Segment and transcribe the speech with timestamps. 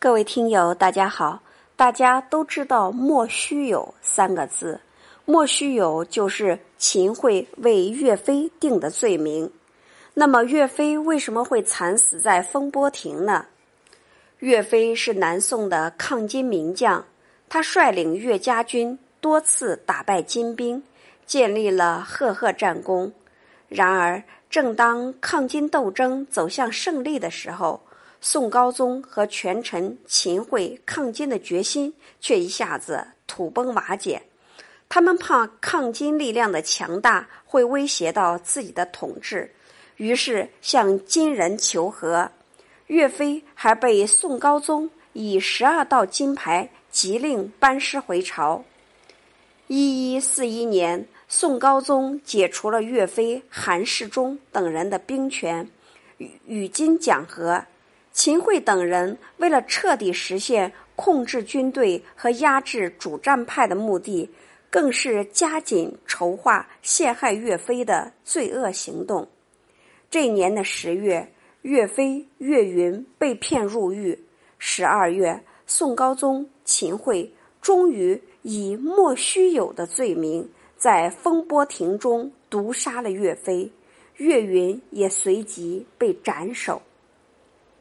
[0.00, 1.42] 各位听友，大家好！
[1.74, 4.78] 大家都知道“莫须有”三个字
[5.26, 9.50] ，“莫须有”就是秦桧为岳飞定的罪名。
[10.14, 13.46] 那么，岳飞为什么会惨死在风波亭呢？
[14.38, 17.04] 岳飞是南宋的抗金名将，
[17.48, 20.80] 他率领岳家军多次打败金兵，
[21.26, 23.12] 建立了赫赫战功。
[23.68, 27.80] 然而，正当抗金斗争走向胜利的时候，
[28.20, 34.22] 宋高宗和权臣秦桧抗金的决心却一下子土崩瓦解，
[34.88, 39.50] 他们怕抗金力量的强大会威胁到自己的统治，
[39.96, 42.30] 于是向金人求和。
[42.88, 48.64] 岳飞还被宋高宗以十二道金牌急令班师回朝。
[49.66, 55.70] 一一四一年，宋高宗解除了岳飞、韩世忠等人的兵权，
[56.16, 57.62] 与与金讲和。
[58.18, 64.28] 秦桧等人为了彻底实现控制军队和压制主战派的目的，
[64.68, 69.28] 更是加紧筹划陷害岳飞的罪恶行动。
[70.10, 74.18] 这年的十月，岳飞、岳云被骗入狱。
[74.58, 77.32] 十二月，宋高宗、秦桧
[77.62, 83.70] 终于以莫须有的罪名，在风波亭中毒杀了岳飞，
[84.16, 86.82] 岳云也随即被斩首。